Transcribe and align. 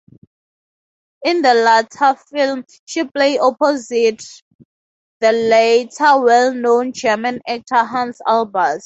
In 1.23 1.43
the 1.43 1.53
latter 1.53 2.19
film 2.31 2.65
she 2.85 3.03
played 3.03 3.37
opposite 3.39 4.23
the 5.19 5.31
later 5.31 6.19
well-known 6.19 6.91
German 6.93 7.39
actor 7.47 7.85
Hans 7.85 8.19
Albers. 8.25 8.79